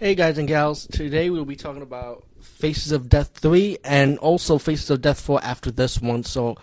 Hey 0.00 0.16
guys 0.16 0.38
and 0.38 0.48
gals, 0.48 0.88
today 0.88 1.30
we'll 1.30 1.44
be 1.44 1.54
talking 1.54 1.80
about 1.80 2.26
Faces 2.40 2.90
of 2.90 3.08
Death 3.08 3.30
3 3.34 3.78
and 3.84 4.18
also 4.18 4.58
Faces 4.58 4.90
of 4.90 5.00
Death 5.00 5.20
4 5.20 5.38
after 5.44 5.70
this 5.70 6.02
one. 6.02 6.24
So 6.24 6.56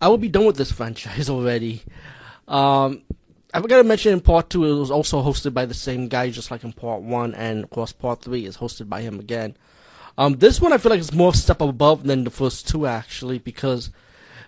I 0.00 0.08
will 0.08 0.16
be 0.16 0.30
done 0.30 0.46
with 0.46 0.56
this 0.56 0.72
franchise 0.80 1.28
already. 1.28 1.82
Um, 2.48 3.02
I 3.52 3.60
forgot 3.60 3.76
to 3.76 3.84
mention 3.84 4.14
in 4.14 4.20
part 4.22 4.48
2 4.48 4.64
it 4.64 4.78
was 4.78 4.90
also 4.90 5.22
hosted 5.22 5.52
by 5.52 5.66
the 5.66 5.74
same 5.74 6.08
guy 6.08 6.30
just 6.30 6.50
like 6.50 6.64
in 6.64 6.72
part 6.72 7.02
1 7.02 7.34
and 7.34 7.64
of 7.64 7.70
course 7.70 7.92
part 7.92 8.22
3 8.22 8.46
is 8.46 8.56
hosted 8.56 8.88
by 8.88 9.02
him 9.02 9.20
again. 9.20 9.58
Um, 10.16 10.38
this 10.38 10.58
one 10.58 10.72
I 10.72 10.78
feel 10.78 10.90
like 10.90 11.00
is 11.00 11.12
more 11.12 11.34
step 11.34 11.60
above 11.60 12.04
than 12.04 12.24
the 12.24 12.30
first 12.30 12.66
two 12.66 12.86
actually 12.86 13.40
because 13.40 13.90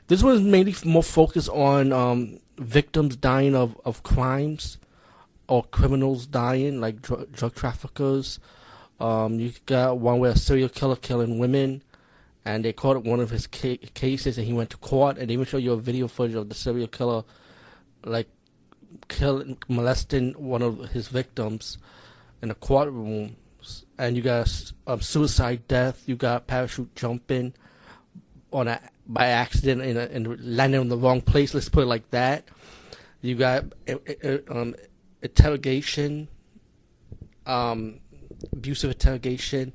this 0.07 0.23
one 0.23 0.37
is 0.37 0.41
mainly 0.41 0.75
more 0.87 1.03
focused 1.03 1.51
on 1.51 1.93
um, 1.93 2.41
victims 2.57 3.15
dying 3.15 3.55
of, 3.55 3.79
of 3.85 4.03
crimes 4.03 4.79
or 5.49 5.65
criminals 5.65 6.27
dying, 6.27 6.81
like 6.81 7.03
dr- 7.03 7.31
drug 7.33 7.55
traffickers. 7.55 8.39
Um, 9.01 9.41
you 9.41 9.53
got 9.67 9.99
one 9.99 10.19
where 10.21 10.33
a 10.33 10.37
serial 10.37 10.69
killer 10.69 10.97
killing 10.97 11.39
women, 11.39 11.83
and 12.45 12.65
they 12.65 12.73
caught 12.73 13.03
one 13.05 13.21
of 13.21 13.31
his 13.31 13.47
ca- 13.47 13.79
cases, 13.95 14.39
and 14.39 14.47
he 14.47 14.53
went 14.53 14.71
to 14.71 14.77
court, 14.79 15.19
and 15.19 15.29
they 15.29 15.35
even 15.35 15.45
show 15.45 15.57
you 15.57 15.73
a 15.73 15.77
video 15.77 16.09
footage 16.09 16.37
of 16.37 16.49
the 16.49 16.55
serial 16.55 16.89
killer, 16.89 17.25
like 18.05 18.29
killing, 19.09 19.59
molesting 19.69 20.33
one 20.33 20.63
of 20.63 20.91
his 20.91 21.09
victims 21.09 21.79
in 22.41 22.51
a 22.51 22.55
courtroom. 22.55 23.37
And 23.99 24.17
you 24.17 24.23
got 24.23 24.73
um, 24.87 25.01
suicide 25.01 25.69
death. 25.69 26.03
You 26.07 26.17
got 26.17 26.49
parachute 26.49 26.95
jumping 26.97 27.55
on 28.53 28.69
a 28.69 28.81
by 29.07 29.27
accident 29.27 29.83
in, 29.83 29.97
a, 29.97 30.07
in 30.07 30.57
landing 30.57 30.81
in 30.81 30.89
the 30.89 30.97
wrong 30.97 31.21
place. 31.21 31.55
Let's 31.55 31.69
put 31.69 31.85
it 31.85 31.87
like 31.87 32.11
that. 32.11 32.49
You 33.21 33.37
got 33.37 33.65
uh, 33.89 33.95
uh, 34.25 34.39
um, 34.51 34.75
interrogation, 35.23 36.29
um, 37.47 38.01
abusive 38.53 38.91
interrogation. 38.91 39.73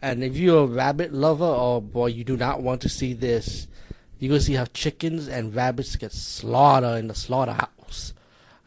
And 0.00 0.24
if 0.24 0.36
you're 0.36 0.64
a 0.64 0.66
rabbit 0.66 1.12
lover, 1.12 1.44
oh 1.44 1.80
boy, 1.80 2.08
you 2.08 2.24
do 2.24 2.36
not 2.36 2.62
want 2.62 2.80
to 2.82 2.88
see 2.88 3.12
this. 3.14 3.68
You're 4.18 4.30
gonna 4.30 4.40
see 4.40 4.54
how 4.54 4.66
chickens 4.66 5.28
and 5.28 5.54
rabbits 5.54 5.96
get 5.96 6.12
slaughtered 6.12 6.98
in 6.98 7.08
the 7.08 7.14
slaughterhouse. 7.14 8.12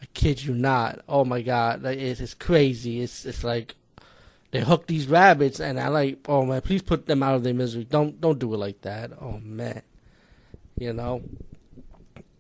I 0.01 0.05
kid 0.13 0.43
you 0.43 0.53
not. 0.53 1.01
Oh 1.07 1.25
my 1.25 1.41
god, 1.41 1.85
it's, 1.85 2.19
it's 2.19 2.33
crazy. 2.33 3.01
It's 3.01 3.25
it's 3.25 3.43
like 3.43 3.75
they 4.51 4.61
hook 4.61 4.87
these 4.87 5.07
rabbits, 5.07 5.59
and 5.59 5.79
I 5.79 5.89
like, 5.89 6.19
oh 6.27 6.45
man, 6.45 6.61
please 6.61 6.81
put 6.81 7.05
them 7.05 7.23
out 7.23 7.35
of 7.35 7.43
their 7.43 7.53
misery. 7.53 7.85
Don't 7.85 8.19
don't 8.21 8.39
do 8.39 8.53
it 8.53 8.57
like 8.57 8.81
that. 8.81 9.11
Oh 9.21 9.39
man, 9.43 9.81
you 10.77 10.93
know 10.93 11.21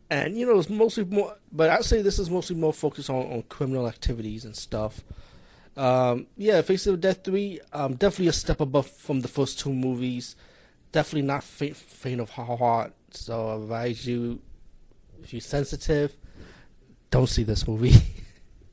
and 0.09 0.37
you 0.37 0.45
know 0.45 0.57
it's 0.59 0.69
mostly 0.69 1.03
more 1.03 1.35
but 1.51 1.69
i'd 1.69 1.83
say 1.83 2.01
this 2.01 2.19
is 2.19 2.29
mostly 2.29 2.55
more 2.55 2.73
focused 2.73 3.09
on, 3.09 3.31
on 3.31 3.43
criminal 3.43 3.87
activities 3.87 4.45
and 4.45 4.55
stuff. 4.55 5.03
Um, 5.77 6.27
yeah 6.37 6.61
face 6.61 6.87
of 6.87 7.01
death 7.01 7.25
3 7.25 7.59
um, 7.73 7.95
definitely 7.95 8.27
a 8.27 8.33
step 8.33 8.61
above 8.61 8.87
from 8.87 9.19
the 9.21 9.27
first 9.27 9.59
two 9.59 9.73
movies. 9.73 10.37
Definitely 10.93 11.27
not 11.27 11.43
faint, 11.43 11.75
faint 11.75 12.21
of 12.21 12.29
heart 12.29 12.93
so 13.11 13.49
i 13.49 13.55
advise 13.55 14.07
you 14.07 14.41
if 15.21 15.33
you're 15.33 15.41
sensitive 15.41 16.15
don't 17.11 17.27
see 17.27 17.43
this 17.43 17.65
movie. 17.67 17.95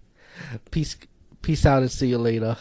Peace 0.70 0.96
peace 1.42 1.66
out 1.66 1.82
and 1.82 1.90
see 1.90 2.08
you 2.08 2.18
later 2.18 2.56